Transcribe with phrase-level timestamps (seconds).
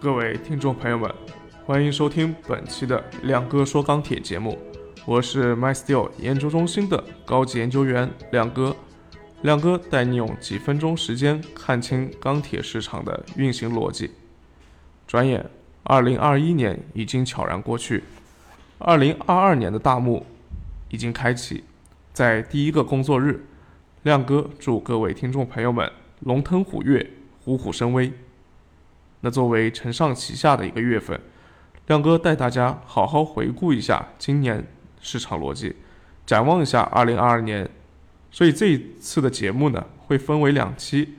[0.00, 1.12] 各位听众朋友们，
[1.66, 4.56] 欢迎收听本期的亮哥说钢铁节目，
[5.04, 8.76] 我是 MySteel 研究中心的高级研究员亮哥。
[9.42, 14.12] 亮哥带你用几分钟时间看清钢铁市场的运行逻辑。
[15.08, 15.44] 转眼，
[15.82, 18.04] 二零二一年已经悄然过去，
[18.78, 20.24] 二零二二年的大幕
[20.90, 21.64] 已经开启。
[22.12, 23.44] 在第一个工作日，
[24.04, 25.90] 亮哥祝各位听众朋友们
[26.20, 27.10] 龙腾虎跃，
[27.44, 28.12] 虎虎生威。
[29.20, 31.20] 那作为承上启下的一个月份，
[31.88, 34.64] 亮哥带大家好好回顾一下今年
[35.00, 35.74] 市场逻辑，
[36.24, 37.68] 展望一下二零二二年。
[38.30, 41.16] 所以这一次的节目呢，会分为两期。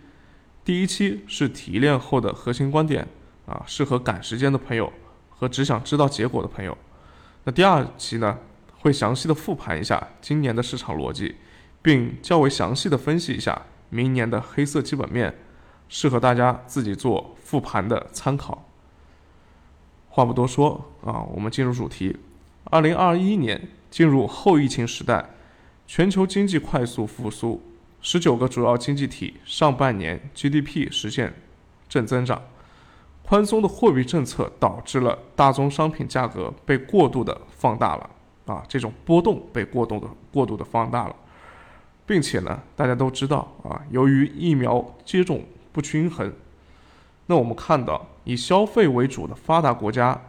[0.63, 3.05] 第一期是提炼后的核心观点，
[3.45, 4.93] 啊，适合赶时间的朋友
[5.29, 6.77] 和只想知道结果的朋友。
[7.43, 8.37] 那第二期呢，
[8.79, 11.35] 会详细的复盘一下今年的市场逻辑，
[11.81, 15.35] 并较为详细的分析一下明年的黑色基本面。
[15.89, 18.63] 适合大家自己做复盘的参考。
[20.07, 22.15] 话不多说啊，我们进入主题。
[22.65, 25.29] 二零二一年进入后疫情时代，
[25.87, 27.61] 全球经济快速复苏，
[28.01, 31.33] 十九个主要经济体上半年 GDP 实现
[31.87, 32.41] 正增长。
[33.23, 38.09] 宽松的货币政策导致了大宗商品价格被过度的放大了
[38.45, 41.15] 啊，这种波动被过度的过度的放大了，
[42.05, 45.43] 并且呢，大家都知道啊，由于疫苗接种。
[45.79, 46.29] 不均衡。
[47.27, 50.19] 那我们看到，以消费为主的发达国家，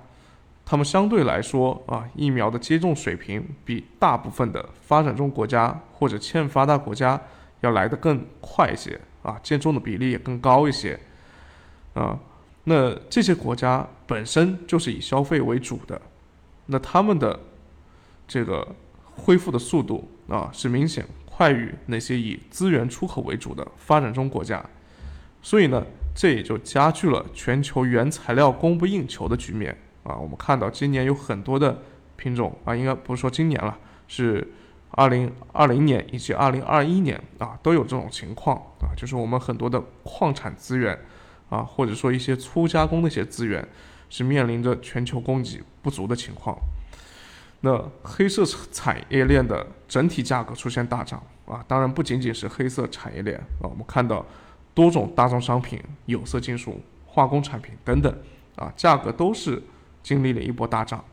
[0.65, 7.21] 他们相对来说啊，疫苗的接种水平比大部分的发展中国家或者欠发达国家
[7.63, 10.97] 要来得更快一些啊，接种的比例也更高一些
[11.95, 12.17] 啊。
[12.63, 16.01] 那这些国家本身就是以消费为主的，
[16.67, 17.41] 那他们的
[18.29, 18.69] 这个
[19.17, 24.65] 恢复的速度啊，是明显快于那些以资源出口为主的发展中国家。
[25.43, 30.15] 所以呢，这也就加剧了全球原材料供不应求的局面啊。
[30.15, 31.81] 我们看到今年有很多的
[32.17, 34.47] 品种啊，应该不是说今年了，是
[34.91, 40.99] 二零二零年以及二零二一年啊，都有这种情况啊，就是我们很多的矿产资源
[41.49, 43.67] 啊，或者说一些粗加工的一些资源，
[44.11, 46.55] 是面临着全球供给不足的情况。
[47.63, 54.23] 那黑色产业链的整体价格出现大涨啊，当然不仅仅是黑色产业链啊，我们看到。
[54.81, 58.11] 多种大宗商品、有色金属、化工产品等等，
[58.57, 59.63] 啊，价格都是
[60.03, 61.05] 经历了一波大涨。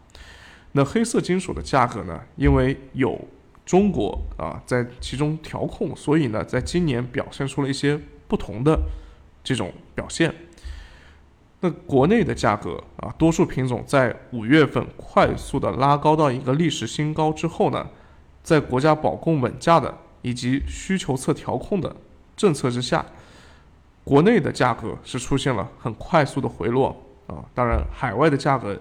[0.72, 2.18] 那黑色金属的价格呢？
[2.38, 3.20] 因为有
[3.66, 8.80] 中国啊在其中调控，所以呢，在今年表现出了一些不同的
[9.44, 10.34] 这种表现。
[11.60, 17.86] 那国内的价格啊，多数品种在五月份快速的拉高到一个历史新高之后呢，
[18.42, 21.94] 在国家保供稳价的以及需求侧调控的
[22.38, 23.06] 政策之下。
[24.08, 26.96] 国内的价格是出现了很快速的回落
[27.28, 28.74] 啊，当然海外的价格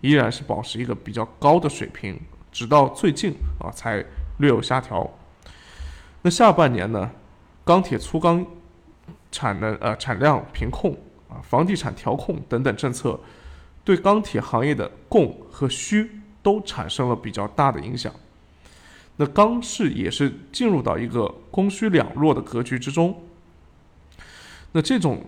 [0.00, 2.20] 依然是保持一个比较高的水平，
[2.50, 4.04] 直到最近啊才
[4.38, 5.08] 略有下调。
[6.22, 7.08] 那下半年呢，
[7.64, 8.44] 钢铁粗钢
[9.30, 10.96] 产能呃产量平控
[11.28, 13.20] 啊，房地产调控等等政策，
[13.84, 16.10] 对钢铁行业的供和需
[16.42, 18.12] 都产生了比较大的影响。
[19.14, 23.14] 那钢市也是进入到一个供需两弱的格局之中。
[24.72, 25.24] 那这种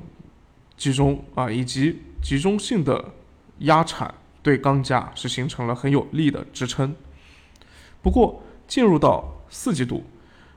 [0.77, 3.12] 集中啊，以及集中性的
[3.59, 4.12] 压产，
[4.43, 6.97] 对钢价是形成了很有力的支撑。
[8.03, 10.03] 不过，进入到四季度，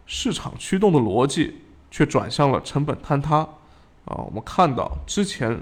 [0.05, 1.61] 市场驱动的逻辑
[1.91, 3.37] 却转向了成本坍塌
[4.05, 4.15] 啊。
[4.25, 5.61] 我们看到之前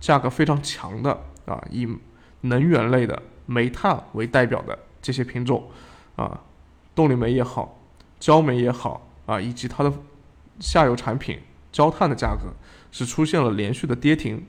[0.00, 1.12] 价格非常强的
[1.44, 1.86] 啊，以
[2.40, 5.70] 能源类的煤炭为代表的这些品种
[6.16, 6.40] 啊，
[6.94, 7.78] 动力煤也好，
[8.18, 9.92] 焦煤也好啊，以及它的
[10.58, 11.38] 下游产品。
[11.74, 12.54] 焦炭的价格
[12.92, 14.46] 是出现了连续的跌停，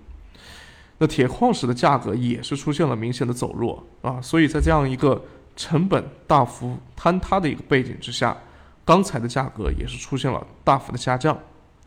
[0.99, 5.19] 那铁矿石的价格也是出现了明显的走弱啊，所以在这样一个
[5.55, 8.37] 成本大幅坍塌的一个背景之下，
[8.85, 11.35] 钢材的价格也是出现了大幅的下降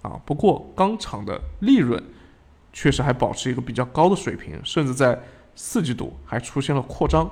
[0.02, 0.20] 啊。
[0.26, 2.02] 不过钢厂的利润
[2.72, 5.16] 确实还保持一个比较高的水平，甚至在
[5.54, 7.30] 四季度还出现了扩张。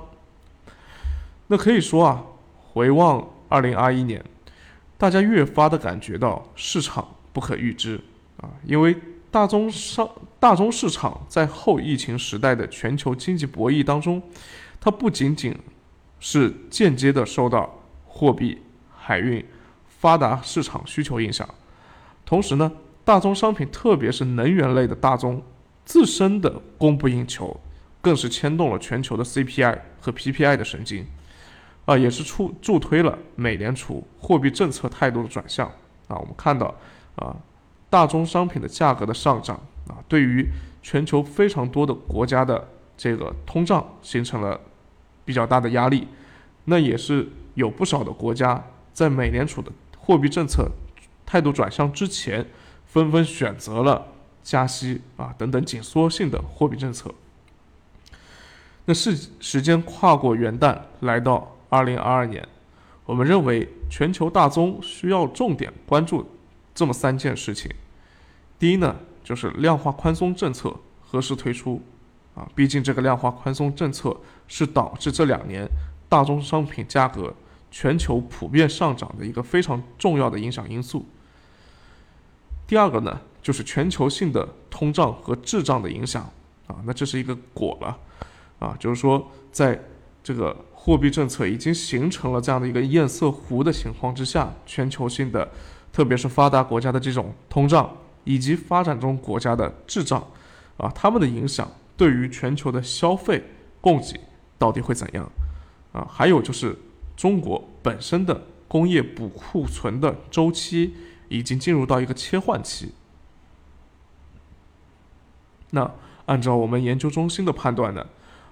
[1.47, 2.23] 那可以说啊，
[2.71, 4.23] 回望二零二一年，
[4.97, 7.05] 大家越发的感觉到市场。
[7.37, 8.01] 不可预知
[8.37, 8.97] 啊，因为
[9.29, 14.19] 大宗商大宗市场在后疫情时代的全球经济博弈当中，
[14.81, 15.55] 它不仅仅
[16.19, 17.71] 是间接的受到
[18.07, 18.59] 货币、
[18.97, 19.45] 海运、
[19.99, 21.47] 发达市场需求影响，
[22.25, 22.71] 同时呢，
[23.05, 25.39] 大宗商品特别是能源类的大宗
[25.85, 27.55] 自身的供不应求，
[28.01, 31.05] 更是牵动了全球的 CPI 和 PPI 的神经，
[31.85, 35.67] 啊，也是助助推了美联储货币政策态度的转向
[36.07, 36.73] 啊，我们看到。
[37.17, 37.35] 啊，
[37.89, 39.55] 大宗商品的价格的上涨
[39.87, 40.49] 啊，对于
[40.81, 44.59] 全球非常多的国家的这个通胀形成了
[45.23, 46.07] 比较大的压力。
[46.65, 48.61] 那也是有不少的国家
[48.93, 50.69] 在美联储的货币政策
[51.25, 52.45] 态度转向之前，
[52.85, 54.07] 纷纷选择了
[54.43, 57.13] 加息啊等等紧缩性的货币政策。
[58.85, 62.47] 那是时间跨过元旦来到二零二二年，
[63.05, 66.25] 我们认为全球大宗需要重点关注
[66.77, 67.71] 这么三件事情。
[68.59, 71.81] 第一呢，就是量化宽松政策何时推出
[72.35, 72.47] 啊？
[72.53, 74.15] 毕竟这个量化宽松政策
[74.47, 75.67] 是导致这两年。
[76.07, 77.33] 大宗商品价格
[77.71, 81.03] 全球普遍上涨的一个非常重要的影响因素。
[82.67, 86.31] 第二个呢，就是全球性的通胀和滞胀的影响
[86.67, 87.97] 啊，那这是一个果了
[88.59, 89.77] 啊，就是说在
[90.23, 95.49] 这个货币政策已经形成了这样的一个堰塞湖的情况之下，全球性的，
[95.91, 100.25] 特别是发达国家的这种通胀以及发展中国家的滞胀
[100.77, 103.43] 啊，他们的影响对于全球的消费
[103.81, 104.19] 供给
[104.57, 105.31] 到底会怎样？
[105.93, 106.77] 啊，还有就是
[107.15, 110.93] 中国本身的工业补库存的周期
[111.29, 112.93] 已经进入到一个切换期。
[115.71, 115.91] 那
[116.25, 118.05] 按照我们研究中心的判断呢，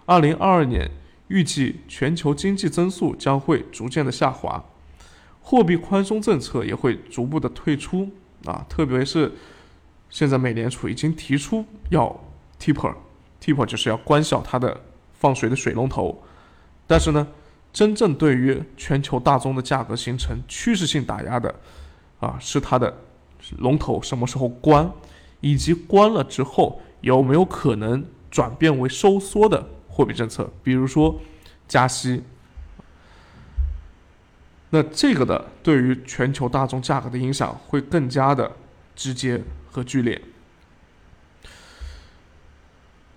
[0.06, 0.90] 二零二二年
[1.28, 4.64] 预计全球经济增速将会逐渐的下滑，
[5.48, 8.10] 货币宽松政策也会逐步的退出
[8.46, 9.32] 啊，特别是
[10.10, 12.20] 现在美联储已经提出要
[12.60, 14.82] taper，taper 就是要关小它的
[15.14, 16.20] 放水的水龙头。
[16.88, 17.28] 但是呢，
[17.72, 21.54] 真正对于全球大宗的价格形成趋势性打压的，
[22.20, 22.92] 啊，是它的
[23.60, 24.92] 龙头什么时候关，
[25.42, 31.16] 以及关了之后有没有可能转变为收缩的货币政策，比如说
[31.68, 32.24] 加息。
[34.76, 38.52] 那这个的对于全球大宗价格的影响会更加的
[38.96, 39.42] 直接
[39.72, 40.22] 和剧烈。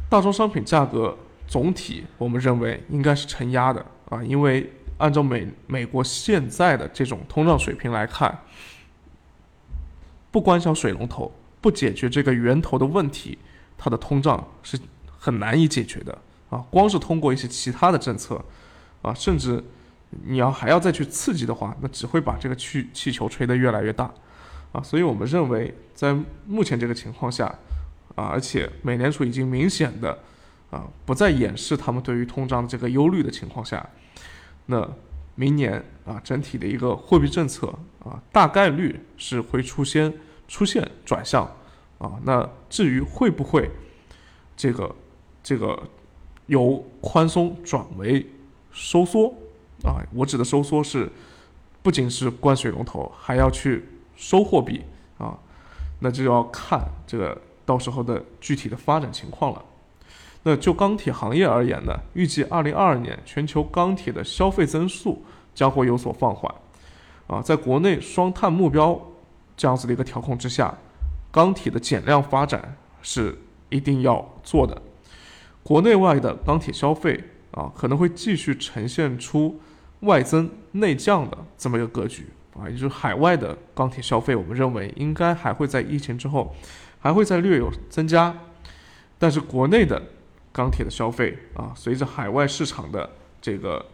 [0.08, 1.16] 大宗商品价格。
[1.50, 8.42] 总体我们认为应该是承压的啊，因为按照美美国现在的这种通胀水平来看，
[10.30, 11.32] 不关小水龙头，
[11.62, 13.38] 不解决这个源头的问题，
[13.78, 14.78] 它的通胀是
[15.18, 16.18] 很难以解决的
[16.50, 16.62] 啊。
[16.70, 18.44] 光是通过一些其他的政策
[19.00, 19.64] 啊，甚至
[20.10, 24.12] 你要还要再去刺激的话，那只会把这个气气球吹得越来越大
[24.72, 24.82] 啊。
[24.82, 26.16] 所以我们认为，在
[26.46, 27.46] 目前这个情况下
[28.14, 30.18] 啊，而且美联储已经明显的。
[30.70, 33.88] 啊，不再掩饰他们对于通胀的这个忧虑的情况下，
[34.66, 34.86] 那
[35.34, 37.68] 明年啊，整体的一个货币政策
[38.04, 40.12] 啊，大概率是会出现
[40.46, 41.50] 出现转向
[41.96, 42.20] 啊。
[42.24, 43.70] 那至于会不会
[44.58, 44.94] 这个
[45.42, 45.88] 这个
[46.48, 48.26] 由宽松转为
[48.70, 49.34] 收缩
[49.84, 50.02] 啊？
[50.12, 51.10] 我指的收缩是
[51.82, 53.84] 不仅是关水龙头，还要去
[54.16, 54.82] 收货币
[55.18, 55.38] 啊。
[56.00, 59.64] 那就要看这个到时候的具体的发展情况了。
[60.44, 66.54] 那就钢铁行业而言呢，预计二零二二年全球钢铁的消费增速将会有所放缓，
[67.26, 68.98] 啊，在国内双碳目标
[69.56, 70.72] 这样子的一个调控之下，
[71.32, 73.36] 钢铁的减量发展是
[73.68, 74.80] 一定要做的。
[75.64, 79.60] 国内外的钢铁消费啊，可能会继续呈现出
[80.00, 86.54] 外增内降的这么一个格局啊，也就是海外的钢铁消费，我们认为应该还会在疫情之后
[87.00, 88.34] 还会再略有增加，
[89.18, 90.02] 但是国内的。
[90.50, 93.08] 钢铁的消费啊，随着海外市场的
[93.40, 93.84] 这个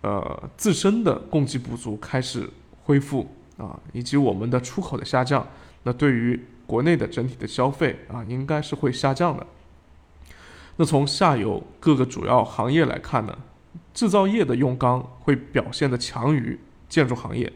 [0.00, 2.48] 呃自身的供给不足开始
[2.84, 5.46] 恢复啊，以及我们的出口的下降，
[5.82, 9.46] 那对于国内的整体的消费啊，应该是会下降的。
[10.76, 13.36] 那从下游各个主要行业来看呢，
[13.94, 17.50] 制造业的用钢会表现的强于建筑行业，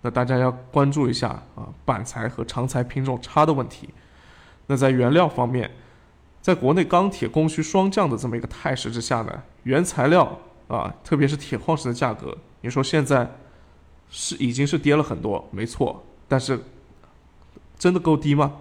[0.00, 3.90] 那大家要关注一下啊板材和长材品种差的问题。
[4.66, 5.70] 那在原料方面。
[6.42, 13.30] 在国内钢铁供需双降的这么一个态势之下呢，原材料啊，特别是铁矿石的价格，你说现在
[14.10, 16.58] 是已经是跌了很多，没错，但是
[17.78, 18.54] 真的够低吗？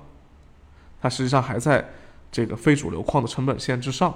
[1.02, 1.90] 它实际上还在
[2.32, 4.14] 这个非主流矿的成本线之上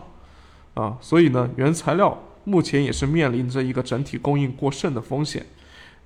[0.76, 5.46] 啊，所以呢，原材料目前也是面临着一个整体供应过剩的风险，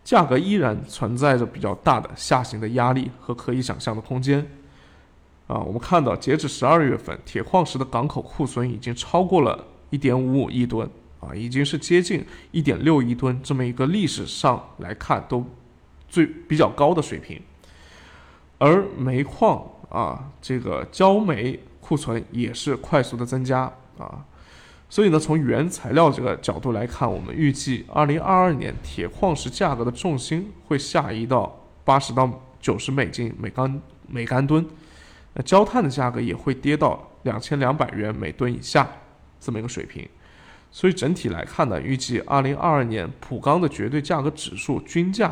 [0.03, 4.50] 价格依然存在着比较大的下行的压力和可以想象的空间。
[5.48, 15.46] 啊，我们看到，截至十二月份，铁矿石的港口库存已经超过了一点五五亿吨，啊，已经是接近一点六亿吨这么一个历史上来看都
[16.08, 17.41] 最比较高的水平。
[18.60, 23.62] 而煤矿啊，这个焦煤库存也是快速的增加
[23.98, 24.24] 啊，
[24.91, 31.55] 所以呢，从原材料这个角度来看，我们预计二零二二年铁矿石价格的重心会下移到
[31.86, 32.27] 八十到
[32.60, 34.65] 九十美金每钢每干吨。
[35.36, 38.89] 那焦炭的价格也会跌到两千两百元每吨以下
[39.39, 40.08] 这么一个水平。
[40.72, 45.31] 所以整体来看呢，预计二零二二年普钢的绝对价格指数均价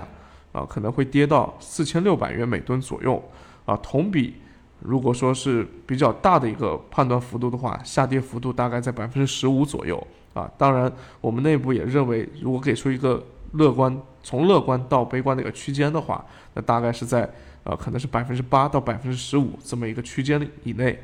[0.51, 3.23] 啊可能会跌到四千六百元每吨左右
[3.65, 4.35] 啊，同比
[4.79, 10.50] 如果说是比较大的一个判断幅度的话，下跌幅度大概在百分之十五左右啊。
[10.57, 17.29] 当然，我们内部也认为，如果给出一个乐观从乐观到悲观的一个区间的话，那大概是在
[17.63, 21.00] 呃可能是百分之八到百分之十五这么一个区间以内。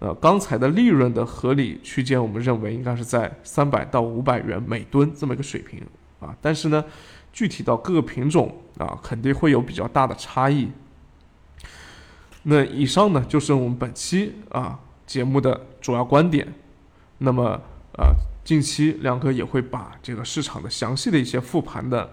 [0.00, 5.80] 呃，钢材的利润的合理区间，我们认为应该是在三百到五百元每吨这么一个水平
[6.20, 6.36] 啊。
[6.42, 6.84] 但是呢，
[7.32, 10.68] 具体到各个品种啊，肯定会有比较大的差异。
[12.44, 16.46] 那以上呢，就是我们本期啊节目的主要观点。
[17.18, 17.60] 那么
[17.98, 22.08] 啊，近期亮哥也会把这个市场的详细的一些复盘的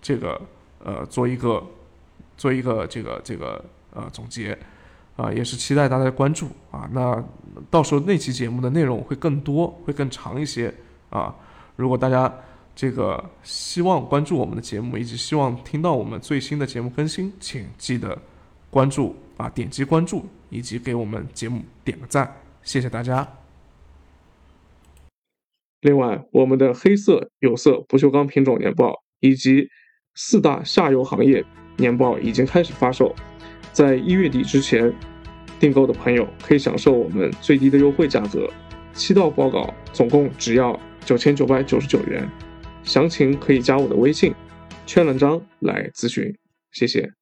[0.00, 0.40] 这个
[0.82, 1.62] 呃做一个
[2.36, 4.58] 做一个这个这个呃总结。
[5.14, 6.88] 啊，也是期待大家的关注啊。
[6.90, 7.22] 那
[7.70, 10.72] 到时候那期节目的内容会更多，会更长一些
[11.10, 11.34] 啊。
[11.76, 12.32] 如果大家
[12.74, 18.16] 这个希望关注我们的节目，以及希望听到我们最新的节目更新，请记得
[18.70, 22.32] 关注啊，点击关注，以及给我们节目点个赞，
[22.62, 23.28] 谢谢大家。
[25.80, 29.68] 另外，我们的黑色、有色不锈钢品种年报以及
[30.14, 31.44] 四大下游行业
[31.76, 33.12] 年报已经开始发售。
[33.72, 34.94] 在一月底之前
[35.58, 38.48] 订购的朋友可以享受我们最低的优惠价格，
[38.92, 42.28] 七道报告总共只要九千九百九十九元，
[42.84, 44.32] 详情可以加我的微信，
[44.86, 46.32] 圈文章来咨询，
[46.70, 47.21] 谢谢。